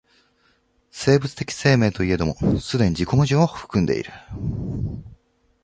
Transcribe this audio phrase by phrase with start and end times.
[0.89, 4.11] 生物的生命といえども既に自己矛盾を含んでいる。